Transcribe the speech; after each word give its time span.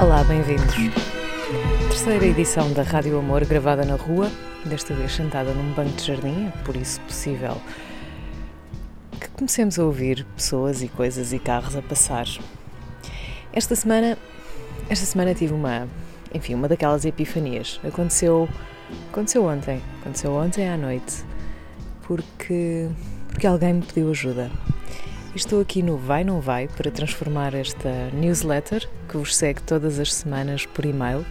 Olá, 0.00 0.22
bem-vindos. 0.22 0.76
Terceira 1.88 2.24
edição 2.24 2.72
da 2.72 2.82
Rádio 2.82 3.18
Amor 3.18 3.44
gravada 3.44 3.84
na 3.84 3.96
rua, 3.96 4.30
desta 4.64 4.94
vez 4.94 5.12
sentada 5.12 5.52
num 5.52 5.72
banco 5.72 5.96
de 5.96 6.04
jardim, 6.04 6.46
é 6.46 6.64
por 6.64 6.76
isso 6.76 7.00
possível 7.00 7.60
que 9.20 9.28
comecemos 9.30 9.76
a 9.76 9.84
ouvir 9.84 10.24
pessoas 10.36 10.82
e 10.82 10.88
coisas 10.88 11.32
e 11.32 11.38
carros 11.40 11.74
a 11.74 11.82
passar. 11.82 12.26
Esta 13.52 13.74
semana, 13.74 14.16
esta 14.88 15.04
semana 15.04 15.34
tive 15.34 15.52
uma, 15.52 15.88
enfim, 16.32 16.54
uma 16.54 16.68
daquelas 16.68 17.04
epifanias. 17.04 17.80
Aconteceu, 17.82 18.48
aconteceu 19.10 19.44
ontem, 19.46 19.82
aconteceu 20.00 20.32
ontem 20.32 20.68
à 20.68 20.76
noite, 20.76 21.24
porque 22.06 22.88
porque 23.28 23.46
alguém 23.46 23.74
me 23.74 23.82
pediu 23.82 24.10
ajuda. 24.10 24.50
Estou 25.34 25.60
aqui 25.60 25.82
no 25.82 25.96
Vai 25.98 26.24
Não 26.24 26.40
Vai 26.40 26.68
para 26.68 26.90
transformar 26.90 27.54
esta 27.54 28.10
newsletter, 28.12 28.88
que 29.08 29.18
vos 29.18 29.36
segue 29.36 29.62
todas 29.62 29.98
as 29.98 30.12
semanas 30.12 30.64
por 30.64 30.86
e-mail, 30.86 31.24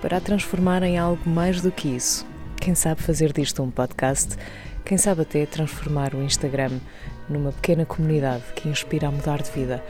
para 0.00 0.16
a 0.16 0.20
transformar 0.20 0.82
em 0.82 0.98
algo 0.98 1.28
mais 1.28 1.60
do 1.60 1.70
que 1.70 1.88
isso. 1.88 2.26
Quem 2.56 2.74
sabe 2.74 3.02
fazer 3.02 3.32
disto 3.32 3.62
um 3.62 3.70
podcast, 3.70 4.36
quem 4.84 4.96
sabe 4.96 5.22
até 5.22 5.44
transformar 5.44 6.14
o 6.14 6.22
Instagram 6.22 6.80
numa 7.28 7.52
pequena 7.52 7.84
comunidade 7.84 8.44
que 8.56 8.68
inspira 8.68 9.08
a 9.08 9.10
mudar 9.10 9.42
de 9.42 9.50
vida. 9.50 9.84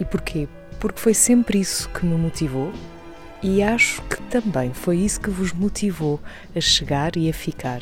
E 0.00 0.04
porquê? 0.04 0.48
Porque 0.80 1.00
foi 1.00 1.14
sempre 1.14 1.60
isso 1.60 1.88
que 1.90 2.04
me 2.04 2.16
motivou 2.16 2.72
e 3.42 3.62
acho 3.62 4.02
que 4.02 4.20
também 4.22 4.74
foi 4.74 4.98
isso 4.98 5.20
que 5.20 5.30
vos 5.30 5.52
motivou 5.52 6.20
a 6.54 6.60
chegar 6.60 7.16
e 7.16 7.30
a 7.30 7.32
ficar. 7.32 7.80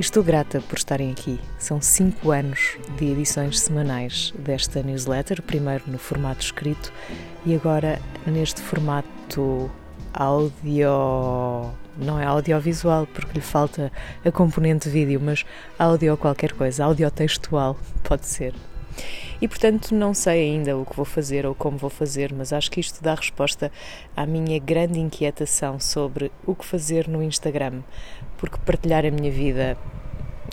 Estou 0.00 0.24
grata 0.24 0.62
por 0.62 0.78
estarem 0.78 1.10
aqui. 1.10 1.38
São 1.58 1.78
cinco 1.78 2.30
anos 2.30 2.78
de 2.96 3.04
edições 3.04 3.60
semanais 3.60 4.32
desta 4.38 4.82
newsletter, 4.82 5.42
primeiro 5.42 5.84
no 5.86 5.98
formato 5.98 6.42
escrito 6.42 6.90
e 7.44 7.54
agora 7.54 8.00
neste 8.26 8.62
formato 8.62 9.70
áudio. 10.14 10.88
Não 11.98 12.18
é 12.18 12.24
audiovisual 12.24 13.06
porque 13.12 13.34
lhe 13.34 13.42
falta 13.42 13.92
a 14.24 14.32
componente 14.32 14.88
vídeo, 14.88 15.20
mas 15.22 15.44
áudio 15.78 16.16
qualquer 16.16 16.54
coisa, 16.54 16.86
audiotextual 16.86 17.76
pode 18.02 18.24
ser. 18.24 18.54
E 19.40 19.48
portanto 19.48 19.94
não 19.94 20.12
sei 20.12 20.50
ainda 20.50 20.76
o 20.76 20.84
que 20.84 20.94
vou 20.94 21.04
fazer 21.04 21.46
ou 21.46 21.54
como 21.54 21.78
vou 21.78 21.90
fazer, 21.90 22.32
mas 22.32 22.52
acho 22.52 22.70
que 22.70 22.80
isto 22.80 23.02
dá 23.02 23.14
resposta 23.14 23.72
à 24.16 24.26
minha 24.26 24.58
grande 24.58 24.98
inquietação 24.98 25.80
sobre 25.80 26.30
o 26.46 26.54
que 26.54 26.64
fazer 26.64 27.08
no 27.08 27.22
Instagram, 27.22 27.82
porque 28.36 28.58
partilhar 28.64 29.04
a 29.06 29.10
minha 29.10 29.30
vida 29.30 29.78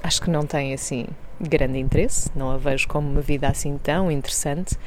acho 0.04 0.22
que 0.22 0.30
não 0.30 0.46
tem 0.46 0.74
assim 0.74 1.06
grande 1.40 1.78
interesse, 1.78 2.30
não 2.36 2.52
a 2.52 2.58
vejo 2.58 2.88
como 2.88 3.10
uma 3.10 3.22
vida 3.22 3.48
assim 3.48 3.78
tão 3.78 4.12
interessante. 4.12 4.78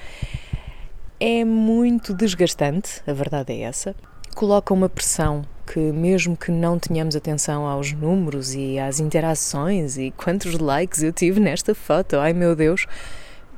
É 1.19 1.45
muito 1.45 2.15
desgastante, 2.15 3.03
a 3.07 3.13
verdade 3.13 3.53
é 3.53 3.61
essa. 3.61 3.95
Coloca 4.35 4.73
uma 4.73 4.89
pressão 4.89 5.45
que, 5.67 5.79
mesmo 5.79 6.37
que 6.37 6.51
não 6.51 6.79
tenhamos 6.79 7.15
atenção 7.15 7.67
aos 7.67 7.93
números 7.93 8.55
e 8.55 8.79
às 8.79 9.01
interações 9.01 9.99
e 9.99 10.11
quantos 10.13 10.59
likes 10.59 11.03
eu 11.03 11.13
tive 11.13 11.39
nesta 11.39 11.75
foto, 11.75 12.17
ai 12.17 12.33
meu 12.33 12.57
Deus, 12.57 12.87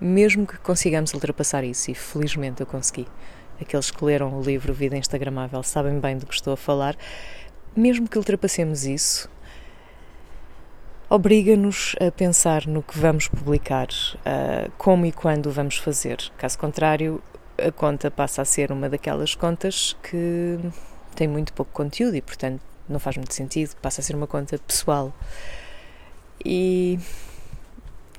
mesmo 0.02 0.46
que 0.46 0.58
consigamos 0.58 1.14
ultrapassar 1.14 1.62
isso, 1.62 1.90
e 1.90 1.94
felizmente 1.94 2.60
eu 2.60 2.66
consegui. 2.66 3.06
Aqueles 3.60 3.90
que 3.90 4.04
leram 4.04 4.36
o 4.36 4.42
livro 4.42 4.74
Vida 4.74 4.96
Instagramável 4.96 5.62
sabem 5.62 6.00
bem 6.00 6.18
do 6.18 6.26
que 6.26 6.34
estou 6.34 6.52
a 6.52 6.56
falar. 6.56 6.96
Mesmo 7.76 8.08
que 8.08 8.18
ultrapassemos 8.18 8.84
isso, 8.84 9.30
obriga-nos 11.08 11.94
a 12.00 12.10
pensar 12.10 12.66
no 12.66 12.82
que 12.82 12.98
vamos 12.98 13.28
publicar, 13.28 13.86
uh, 13.86 14.70
como 14.76 15.06
e 15.06 15.12
quando 15.12 15.52
vamos 15.52 15.76
fazer. 15.76 16.18
Caso 16.36 16.58
contrário, 16.58 17.22
a 17.56 17.70
conta 17.70 18.10
passa 18.10 18.42
a 18.42 18.44
ser 18.44 18.72
uma 18.72 18.88
daquelas 18.88 19.36
contas 19.36 19.96
que 20.02 20.58
tem 21.14 21.28
muito 21.28 21.52
pouco 21.52 21.70
conteúdo 21.70 22.16
e, 22.16 22.22
portanto, 22.22 22.60
não 22.88 22.98
faz 22.98 23.16
muito 23.16 23.32
sentido, 23.32 23.76
passa 23.76 24.00
a 24.00 24.04
ser 24.04 24.16
uma 24.16 24.26
conta 24.26 24.58
pessoal. 24.58 25.12
E 26.44 26.98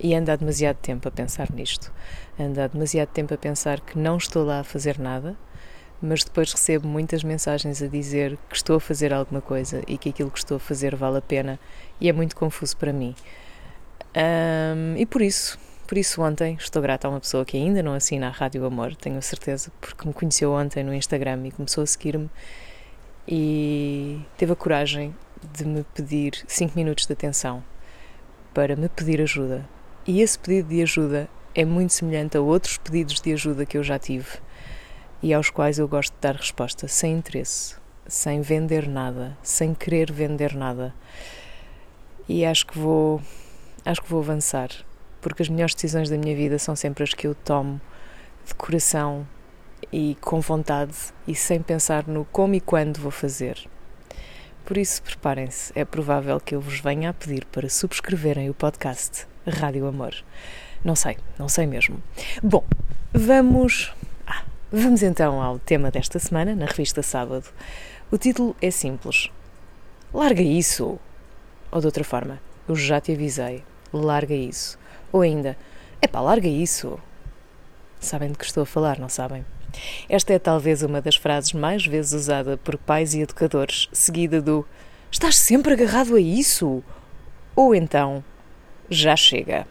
e 0.03 0.13
ando 0.13 0.29
há 0.29 0.35
demasiado 0.35 0.75
tempo 0.77 1.07
a 1.07 1.11
pensar 1.11 1.49
nisto. 1.49 1.91
Ando 2.37 2.59
há 2.59 2.67
demasiado 2.67 3.07
tempo 3.07 3.33
a 3.33 3.37
pensar 3.37 3.79
que 3.79 3.97
não 3.97 4.17
estou 4.17 4.45
lá 4.45 4.59
a 4.59 4.63
fazer 4.63 4.99
nada, 4.99 5.37
mas 6.01 6.25
depois 6.25 6.51
recebo 6.51 6.85
muitas 6.85 7.23
mensagens 7.23 7.81
a 7.81 7.87
dizer 7.87 8.37
que 8.49 8.55
estou 8.55 8.75
a 8.75 8.79
fazer 8.81 9.13
alguma 9.13 9.39
coisa 9.39 9.81
e 9.87 9.97
que 9.97 10.09
aquilo 10.09 10.29
que 10.29 10.37
estou 10.37 10.57
a 10.57 10.59
fazer 10.59 10.93
vale 10.93 11.19
a 11.19 11.21
pena 11.21 11.57
e 12.01 12.09
é 12.09 12.13
muito 12.13 12.35
confuso 12.35 12.75
para 12.75 12.91
mim. 12.91 13.15
Um, 14.13 14.97
e 14.97 15.05
por 15.05 15.21
isso, 15.21 15.57
por 15.87 15.97
isso 15.97 16.21
ontem 16.21 16.57
estou 16.59 16.81
grata 16.81 17.07
a 17.07 17.09
uma 17.09 17.21
pessoa 17.21 17.45
que 17.45 17.55
ainda 17.55 17.81
não 17.81 17.93
assina 17.93 18.27
a 18.27 18.29
Rádio 18.29 18.65
Amor, 18.65 18.97
tenho 18.97 19.17
a 19.17 19.21
certeza, 19.21 19.71
porque 19.79 20.05
me 20.05 20.13
conheceu 20.13 20.51
ontem 20.51 20.83
no 20.83 20.93
Instagram 20.93 21.47
e 21.47 21.51
começou 21.51 21.81
a 21.81 21.87
seguir-me 21.87 22.29
e 23.25 24.19
teve 24.37 24.51
a 24.51 24.55
coragem 24.55 25.15
de 25.53 25.63
me 25.63 25.85
pedir 25.95 26.43
5 26.45 26.75
minutos 26.75 27.05
de 27.07 27.13
atenção 27.13 27.63
para 28.53 28.75
me 28.75 28.89
pedir 28.89 29.21
ajuda 29.21 29.65
e 30.05 30.21
esse 30.21 30.37
pedido 30.37 30.69
de 30.69 30.81
ajuda 30.81 31.29
é 31.55 31.63
muito 31.63 31.93
semelhante 31.93 32.35
a 32.35 32.41
outros 32.41 32.77
pedidos 32.77 33.21
de 33.21 33.31
ajuda 33.31 33.65
que 33.65 33.77
eu 33.77 33.83
já 33.83 33.97
tive 33.97 34.27
e 35.21 35.33
aos 35.33 35.49
quais 35.49 35.79
eu 35.79 35.87
gosto 35.87 36.13
de 36.13 36.19
dar 36.19 36.35
resposta 36.35 36.87
sem 36.89 37.13
interesse, 37.13 37.77
sem 38.05 38.41
vender 38.41 38.87
nada, 38.87 39.37
sem 39.41 39.73
querer 39.73 40.11
vender 40.11 40.53
nada. 40.53 40.93
E 42.27 42.45
acho 42.45 42.67
que 42.67 42.77
vou 42.77 43.21
acho 43.85 44.01
que 44.01 44.09
vou 44.09 44.19
avançar, 44.19 44.69
porque 45.21 45.41
as 45.41 45.49
melhores 45.49 45.75
decisões 45.75 46.09
da 46.09 46.17
minha 46.17 46.35
vida 46.35 46.59
são 46.59 46.75
sempre 46.75 47.03
as 47.03 47.13
que 47.13 47.27
eu 47.27 47.33
tomo 47.33 47.79
de 48.45 48.53
coração 48.55 49.25
e 49.91 50.17
com 50.19 50.41
vontade 50.41 50.95
e 51.25 51.33
sem 51.33 51.61
pensar 51.61 52.07
no 52.07 52.25
como 52.25 52.55
e 52.55 52.61
quando 52.61 52.99
vou 52.99 53.11
fazer. 53.11 53.57
Por 54.65 54.77
isso, 54.77 55.01
preparem-se, 55.01 55.71
é 55.75 55.85
provável 55.85 56.39
que 56.39 56.55
eu 56.55 56.61
vos 56.61 56.79
venha 56.79 57.09
a 57.09 57.13
pedir 57.13 57.45
para 57.45 57.69
subscreverem 57.69 58.49
o 58.49 58.53
podcast 58.53 59.27
Rádio 59.47 59.87
Amor. 59.87 60.13
Não 60.83 60.95
sei, 60.95 61.17
não 61.37 61.47
sei 61.47 61.65
mesmo. 61.65 62.01
Bom, 62.41 62.63
vamos. 63.13 63.93
Ah, 64.27 64.43
vamos 64.71 65.01
então 65.03 65.41
ao 65.41 65.59
tema 65.59 65.91
desta 65.91 66.19
semana, 66.19 66.55
na 66.55 66.65
revista 66.65 67.01
Sábado. 67.01 67.45
O 68.11 68.17
título 68.17 68.55
é 68.61 68.69
simples: 68.69 69.29
Larga 70.13 70.41
isso! 70.41 70.99
Ou 71.71 71.79
de 71.79 71.87
outra 71.87 72.03
forma, 72.03 72.39
eu 72.67 72.75
já 72.75 73.01
te 73.01 73.13
avisei, 73.13 73.63
larga 73.91 74.35
isso. 74.35 74.77
Ou 75.11 75.21
ainda, 75.21 75.57
é 76.01 76.07
pá, 76.07 76.19
larga 76.19 76.47
isso! 76.47 76.99
Sabem 77.99 78.31
de 78.31 78.37
que 78.37 78.45
estou 78.45 78.63
a 78.63 78.65
falar, 78.65 78.99
não 78.99 79.09
sabem? 79.09 79.45
Esta 80.07 80.33
é 80.33 80.39
talvez 80.39 80.83
uma 80.83 81.01
das 81.01 81.15
frases 81.15 81.53
mais 81.53 81.85
vezes 81.85 82.13
usada 82.13 82.57
por 82.57 82.77
pais 82.77 83.13
e 83.13 83.21
educadores, 83.21 83.89
seguida 83.91 84.41
do 84.41 84.65
Estás 85.09 85.37
sempre 85.37 85.73
agarrado 85.73 86.15
a 86.15 86.19
isso? 86.19 86.83
Ou 87.55 87.73
então, 87.73 88.23
já 88.89 89.15
chega. 89.15 89.65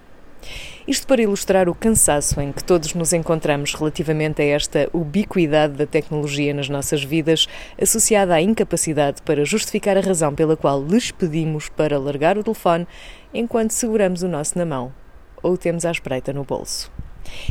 Isto 0.87 1.07
para 1.07 1.23
ilustrar 1.23 1.69
o 1.69 1.75
cansaço 1.75 2.41
em 2.41 2.51
que 2.51 2.65
todos 2.65 2.95
nos 2.95 3.13
encontramos 3.13 3.73
relativamente 3.75 4.43
a 4.43 4.45
esta 4.45 4.89
ubiquidade 4.93 5.75
da 5.75 5.87
tecnologia 5.87 6.53
nas 6.53 6.69
nossas 6.69 7.05
vidas, 7.05 7.47
associada 7.81 8.35
à 8.35 8.43
incapacidade 8.43 9.23
para 9.23 9.45
justificar 9.45 9.97
a 9.97 10.01
razão 10.01 10.35
pela 10.35 10.57
qual 10.57 10.83
lhes 10.83 11.13
pedimos 11.13 11.69
para 11.69 11.99
largar 11.99 12.37
o 12.37 12.43
telefone 12.43 12.87
enquanto 13.33 13.71
seguramos 13.71 14.23
o 14.23 14.29
nosso 14.29 14.59
na 14.59 14.67
mão 14.67 14.93
ou 15.43 15.53
o 15.53 15.59
temos 15.59 15.85
à 15.85 15.91
espreita 15.91 16.33
no 16.33 16.45
bolso. 16.45 16.91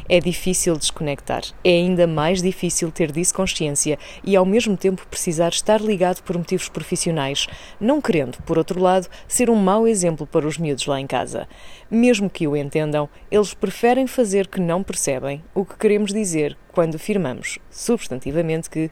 É 0.08 0.20
difícil 0.20 0.76
desconectar, 0.78 1.44
é 1.64 1.70
ainda 1.70 2.08
mais 2.08 2.42
difícil 2.42 2.92
ter 2.92 3.12
disso 3.12 3.34
consciência 3.34 3.98
e 4.24 4.36
ao 4.36 4.46
mesmo 4.46 4.76
tempo 4.78 5.06
precisar 5.08 5.50
estar 5.50 5.82
ligado 5.82 6.22
por 6.24 6.38
motivos 6.38 6.70
profissionais, 6.70 7.48
não 7.80 8.02
querendo, 8.02 8.42
por 8.44 8.58
outro 8.58 8.80
lado, 8.80 9.08
ser 9.28 9.50
um 9.50 9.56
mau 9.56 9.88
exemplo 9.88 10.28
para 10.28 10.48
os 10.48 10.58
miúdos 10.58 10.86
lá 10.86 11.00
em 11.00 11.08
casa. 11.08 11.48
Mesmo 11.90 12.30
que 12.30 12.48
o 12.48 12.56
entendam, 12.56 13.10
eles 13.30 13.54
preferem 13.54 14.08
fazer 14.08 14.48
que 14.48 14.60
não 14.60 14.84
percebem 14.84 15.44
o 15.54 15.66
que 15.66 15.78
queremos 15.78 16.14
dizer 16.14 16.58
quando 16.72 16.96
afirmamos, 16.96 17.60
substantivamente, 17.70 18.70
que 18.70 18.90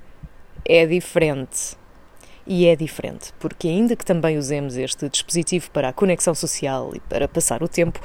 é 0.66 0.86
diferente. 0.86 1.78
E 2.52 2.66
é 2.66 2.76
diferente, 2.76 3.31
porque 3.40 3.68
ainda 3.68 3.96
que 3.96 4.04
também 4.04 4.36
usemos 4.36 4.76
este 4.76 5.08
dispositivo 5.08 5.70
para 5.70 5.90
a 5.90 5.94
conexão 5.94 6.34
social 6.34 6.92
e 6.96 7.00
para 7.00 7.28
passar 7.28 7.62
o 7.62 7.68
tempo, 7.68 8.00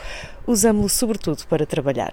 usamos-lo 0.47 0.91
sobretudo 0.91 1.47
para 1.47 1.65
trabalhar 1.65 2.13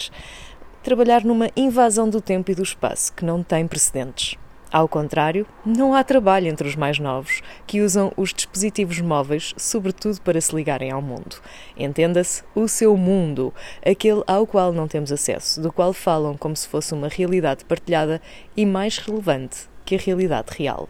trabalhar 0.83 1.23
numa 1.23 1.49
invasão 1.55 2.09
do 2.09 2.19
tempo 2.19 2.51
e 2.51 2.55
do 2.55 2.63
espaço 2.63 3.13
que 3.13 3.25
não 3.25 3.43
tem 3.43 3.67
precedentes. 3.67 4.37
Ao 4.71 4.87
contrário, 4.87 5.45
não 5.65 5.93
há 5.93 6.01
trabalho 6.01 6.47
entre 6.47 6.65
os 6.65 6.77
mais 6.77 6.97
novos, 6.97 7.41
que 7.67 7.81
usam 7.81 8.09
os 8.15 8.33
dispositivos 8.33 9.01
móveis 9.01 9.53
sobretudo 9.57 10.21
para 10.21 10.39
se 10.39 10.55
ligarem 10.55 10.91
ao 10.91 11.01
mundo. 11.01 11.41
Entenda-se, 11.75 12.41
o 12.55 12.69
seu 12.69 12.95
mundo, 12.95 13.53
aquele 13.85 14.23
ao 14.25 14.47
qual 14.47 14.71
não 14.71 14.87
temos 14.87 15.11
acesso, 15.11 15.61
do 15.61 15.73
qual 15.73 15.91
falam 15.91 16.37
como 16.37 16.55
se 16.55 16.69
fosse 16.69 16.93
uma 16.93 17.09
realidade 17.09 17.65
partilhada 17.65 18.21
e 18.55 18.65
mais 18.65 18.97
relevante 18.97 19.69
que 19.83 19.95
a 19.95 19.99
realidade 19.99 20.55
real. 20.57 20.87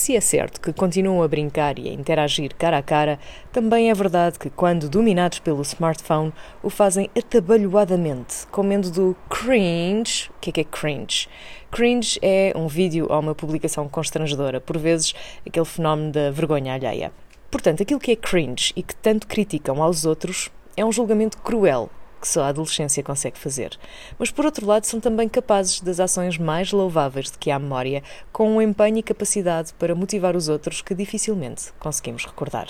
Se 0.00 0.16
é 0.16 0.20
certo 0.22 0.62
que 0.62 0.72
continuam 0.72 1.22
a 1.22 1.28
brincar 1.28 1.78
e 1.78 1.86
a 1.86 1.92
interagir 1.92 2.54
cara 2.56 2.78
a 2.78 2.82
cara, 2.82 3.18
também 3.52 3.90
é 3.90 3.94
verdade 3.94 4.38
que, 4.38 4.48
quando 4.48 4.88
dominados 4.88 5.40
pelo 5.40 5.60
smartphone, 5.60 6.32
o 6.62 6.70
fazem 6.70 7.10
atabalhoadamente, 7.14 8.46
comendo 8.50 8.90
do 8.90 9.14
cringe. 9.28 10.30
O 10.30 10.40
que 10.40 10.48
é 10.48 10.52
que 10.54 10.60
é 10.62 10.64
cringe? 10.64 11.28
Cringe 11.70 12.18
é 12.22 12.50
um 12.56 12.66
vídeo 12.66 13.08
ou 13.10 13.20
uma 13.20 13.34
publicação 13.34 13.86
constrangedora, 13.90 14.58
por 14.58 14.78
vezes 14.78 15.12
aquele 15.46 15.66
fenómeno 15.66 16.12
da 16.12 16.30
vergonha 16.30 16.72
alheia. 16.72 17.12
Portanto, 17.50 17.82
aquilo 17.82 18.00
que 18.00 18.12
é 18.12 18.16
cringe 18.16 18.72
e 18.74 18.82
que 18.82 18.96
tanto 18.96 19.26
criticam 19.26 19.82
aos 19.82 20.06
outros 20.06 20.50
é 20.78 20.82
um 20.82 20.90
julgamento 20.90 21.36
cruel 21.36 21.90
que 22.20 22.28
só 22.28 22.42
a 22.42 22.48
adolescência 22.48 23.02
consegue 23.02 23.38
fazer. 23.38 23.78
Mas, 24.18 24.30
por 24.30 24.44
outro 24.44 24.66
lado, 24.66 24.84
são 24.84 25.00
também 25.00 25.28
capazes 25.28 25.80
das 25.80 25.98
ações 25.98 26.36
mais 26.36 26.70
louváveis 26.72 27.30
de 27.30 27.38
que 27.38 27.50
há 27.50 27.58
memória, 27.58 28.02
com 28.32 28.56
um 28.56 28.62
empenho 28.62 28.98
e 28.98 29.02
capacidade 29.02 29.72
para 29.78 29.94
motivar 29.94 30.36
os 30.36 30.48
outros 30.48 30.82
que 30.82 30.94
dificilmente 30.94 31.72
conseguimos 31.78 32.24
recordar. 32.24 32.68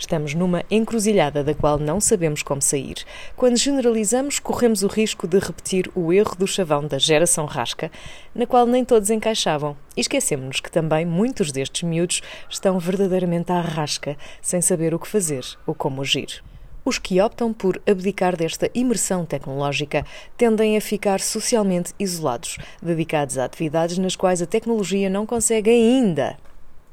Estamos 0.00 0.32
numa 0.32 0.64
encruzilhada 0.70 1.44
da 1.44 1.54
qual 1.54 1.78
não 1.78 2.00
sabemos 2.00 2.42
como 2.42 2.62
sair. 2.62 3.04
Quando 3.36 3.58
generalizamos, 3.58 4.38
corremos 4.38 4.82
o 4.82 4.86
risco 4.86 5.28
de 5.28 5.38
repetir 5.38 5.90
o 5.94 6.10
erro 6.10 6.34
do 6.36 6.46
chavão 6.46 6.86
da 6.86 6.96
geração 6.96 7.44
rasca, 7.44 7.92
na 8.34 8.46
qual 8.46 8.64
nem 8.64 8.82
todos 8.82 9.10
encaixavam. 9.10 9.76
E 9.94 10.00
esquecemos-nos 10.00 10.60
que 10.60 10.72
também 10.72 11.04
muitos 11.04 11.52
destes 11.52 11.82
miúdos 11.82 12.22
estão 12.48 12.78
verdadeiramente 12.78 13.52
à 13.52 13.60
rasca, 13.60 14.16
sem 14.40 14.62
saber 14.62 14.94
o 14.94 14.98
que 14.98 15.06
fazer 15.06 15.44
ou 15.66 15.74
como 15.74 16.00
agir. 16.00 16.42
Os 16.84 16.98
que 16.98 17.20
optam 17.20 17.52
por 17.52 17.80
abdicar 17.86 18.36
desta 18.36 18.70
imersão 18.74 19.26
tecnológica 19.26 20.04
tendem 20.36 20.76
a 20.76 20.80
ficar 20.80 21.20
socialmente 21.20 21.92
isolados, 21.98 22.56
dedicados 22.82 23.36
a 23.36 23.44
atividades 23.44 23.98
nas 23.98 24.16
quais 24.16 24.40
a 24.40 24.46
tecnologia 24.46 25.10
não 25.10 25.26
consegue 25.26 25.70
ainda 25.70 26.38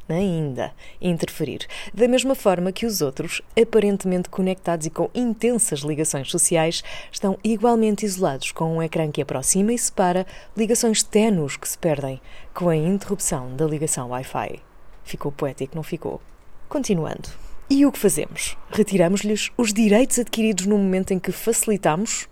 ainda 0.10 0.74
interferir, 1.02 1.68
da 1.94 2.08
mesma 2.08 2.36
forma 2.36 2.72
que 2.72 2.86
os 2.86 3.02
outros, 3.02 3.42
aparentemente 3.60 4.30
conectados 4.30 4.86
e 4.86 4.90
com 4.90 5.10
intensas 5.14 5.80
ligações 5.82 6.30
sociais, 6.30 6.84
estão 7.12 7.38
igualmente 7.44 8.06
isolados 8.06 8.52
com 8.52 8.78
um 8.78 8.82
ecrã 8.82 9.12
que 9.12 9.22
aproxima 9.22 9.74
e 9.74 9.78
separa, 9.78 10.26
ligações 10.56 11.04
ténues 11.04 11.58
que 11.58 11.68
se 11.68 11.78
perdem 11.78 12.22
com 12.54 12.70
a 12.70 12.76
interrupção 12.76 13.56
da 13.56 13.66
ligação 13.66 14.10
Wi-Fi. 14.10 14.62
Ficou 15.04 15.32
poético, 15.32 15.76
não 15.76 15.84
ficou? 15.84 16.22
Continuando. 16.70 17.47
E 17.70 17.86
o 17.86 17.92
que 17.92 18.00
fazemos? 18.00 18.58
Retiramos-lhes 18.70 19.52
os 19.58 19.74
direitos 19.74 20.18
adquiridos 20.18 20.66
no 20.66 20.78
momento 20.78 21.12
em 21.12 21.20
que 21.20 21.34
facilitamos? 21.34 22.30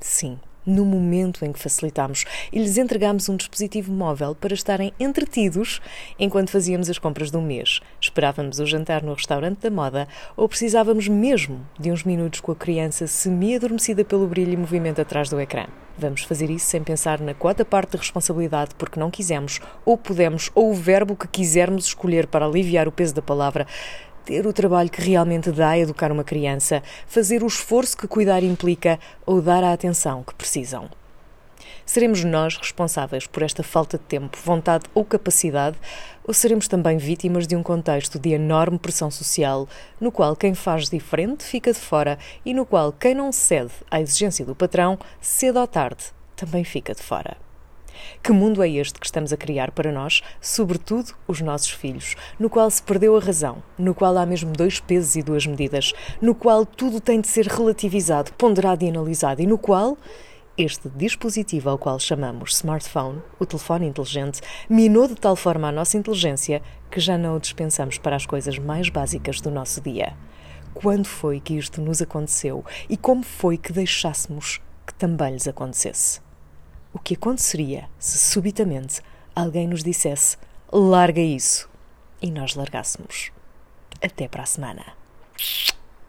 Sim, 0.00 0.38
no 0.64 0.82
momento 0.82 1.44
em 1.44 1.52
que 1.52 1.58
facilitamos 1.58 2.24
e 2.50 2.58
lhes 2.58 2.78
entregamos 2.78 3.28
um 3.28 3.36
dispositivo 3.36 3.92
móvel 3.92 4.34
para 4.34 4.54
estarem 4.54 4.94
entretidos 4.98 5.82
enquanto 6.18 6.50
fazíamos 6.50 6.88
as 6.88 6.98
compras 6.98 7.34
um 7.34 7.42
mês, 7.42 7.80
esperávamos 8.00 8.58
o 8.58 8.64
jantar 8.64 9.02
no 9.02 9.12
restaurante 9.12 9.60
da 9.60 9.70
moda 9.70 10.08
ou 10.34 10.48
precisávamos 10.48 11.06
mesmo 11.06 11.60
de 11.78 11.92
uns 11.92 12.02
minutos 12.02 12.40
com 12.40 12.50
a 12.50 12.56
criança 12.56 13.06
semi-adormecida 13.06 14.06
pelo 14.06 14.26
brilho 14.26 14.54
e 14.54 14.56
movimento 14.56 15.02
atrás 15.02 15.28
do 15.28 15.38
ecrã. 15.38 15.66
Vamos 15.98 16.24
fazer 16.24 16.50
isso 16.50 16.66
sem 16.66 16.82
pensar 16.82 17.20
na 17.20 17.32
quota 17.32 17.64
parte 17.64 17.92
de 17.92 17.96
responsabilidade 17.96 18.74
porque 18.76 19.00
não 19.00 19.10
quisemos, 19.10 19.60
ou 19.82 19.96
pudemos, 19.96 20.50
ou 20.54 20.70
o 20.70 20.74
verbo 20.74 21.16
que 21.16 21.26
quisermos 21.26 21.86
escolher 21.86 22.26
para 22.26 22.44
aliviar 22.44 22.86
o 22.86 22.92
peso 22.92 23.14
da 23.14 23.22
palavra 23.22 23.66
ter 24.26 24.44
o 24.44 24.52
trabalho 24.52 24.90
que 24.90 25.00
realmente 25.00 25.52
dá 25.52 25.70
a 25.70 25.78
educar 25.78 26.10
uma 26.10 26.24
criança, 26.24 26.82
fazer 27.06 27.44
o 27.44 27.46
esforço 27.46 27.96
que 27.96 28.08
cuidar 28.08 28.42
implica 28.42 28.98
ou 29.24 29.40
dar 29.40 29.62
a 29.62 29.72
atenção 29.72 30.24
que 30.24 30.34
precisam. 30.34 30.90
Seremos 31.86 32.24
nós 32.24 32.56
responsáveis 32.56 33.28
por 33.28 33.44
esta 33.44 33.62
falta 33.62 33.96
de 33.96 34.02
tempo, 34.02 34.36
vontade 34.44 34.86
ou 34.92 35.04
capacidade, 35.04 35.76
ou 36.24 36.34
seremos 36.34 36.66
também 36.66 36.98
vítimas 36.98 37.46
de 37.46 37.54
um 37.54 37.62
contexto 37.62 38.18
de 38.18 38.30
enorme 38.30 38.80
pressão 38.80 39.12
social, 39.12 39.68
no 40.00 40.10
qual 40.10 40.34
quem 40.34 40.52
faz 40.52 40.88
diferente 40.88 41.44
fica 41.44 41.72
de 41.72 41.78
fora 41.78 42.18
e 42.44 42.52
no 42.52 42.66
qual 42.66 42.92
quem 42.92 43.14
não 43.14 43.30
cede 43.30 43.72
à 43.88 44.00
exigência 44.00 44.44
do 44.44 44.56
patrão, 44.56 44.98
cedo 45.20 45.60
ou 45.60 45.66
tarde, 45.68 46.06
também 46.34 46.64
fica 46.64 46.92
de 46.92 47.02
fora? 47.02 47.45
Que 48.22 48.32
mundo 48.32 48.62
é 48.62 48.68
este 48.68 48.98
que 48.98 49.06
estamos 49.06 49.32
a 49.32 49.36
criar 49.36 49.70
para 49.70 49.92
nós, 49.92 50.22
sobretudo 50.40 51.12
os 51.26 51.40
nossos 51.40 51.70
filhos, 51.70 52.14
no 52.38 52.50
qual 52.50 52.70
se 52.70 52.82
perdeu 52.82 53.16
a 53.16 53.20
razão, 53.20 53.62
no 53.78 53.94
qual 53.94 54.16
há 54.16 54.26
mesmo 54.26 54.52
dois 54.52 54.80
pesos 54.80 55.16
e 55.16 55.22
duas 55.22 55.46
medidas, 55.46 55.92
no 56.20 56.34
qual 56.34 56.64
tudo 56.64 57.00
tem 57.00 57.20
de 57.20 57.28
ser 57.28 57.46
relativizado, 57.46 58.32
ponderado 58.34 58.84
e 58.84 58.88
analisado 58.88 59.42
e 59.42 59.46
no 59.46 59.58
qual 59.58 59.96
este 60.56 60.88
dispositivo 60.88 61.68
ao 61.68 61.76
qual 61.76 61.98
chamamos 61.98 62.54
smartphone, 62.54 63.20
o 63.38 63.44
telefone 63.44 63.86
inteligente, 63.86 64.40
minou 64.70 65.06
de 65.06 65.14
tal 65.14 65.36
forma 65.36 65.68
a 65.68 65.72
nossa 65.72 65.98
inteligência 65.98 66.62
que 66.90 66.98
já 66.98 67.18
não 67.18 67.36
o 67.36 67.40
dispensamos 67.40 67.98
para 67.98 68.16
as 68.16 68.24
coisas 68.24 68.58
mais 68.58 68.88
básicas 68.88 69.40
do 69.40 69.50
nosso 69.50 69.82
dia. 69.82 70.16
Quando 70.72 71.06
foi 71.06 71.40
que 71.40 71.58
isto 71.58 71.80
nos 71.80 72.00
aconteceu 72.00 72.64
e 72.88 72.96
como 72.96 73.22
foi 73.22 73.58
que 73.58 73.72
deixássemos 73.72 74.60
que 74.86 74.94
também 74.94 75.32
lhes 75.32 75.48
acontecesse? 75.48 76.25
O 76.96 76.98
que 76.98 77.12
aconteceria 77.12 77.90
se 77.98 78.18
subitamente 78.18 79.02
alguém 79.34 79.68
nos 79.68 79.84
dissesse: 79.84 80.38
larga 80.72 81.20
isso, 81.20 81.68
e 82.22 82.30
nós 82.30 82.54
largássemos. 82.54 83.30
Até 84.02 84.26
para 84.26 84.44
a 84.44 84.46
semana. 84.46 84.82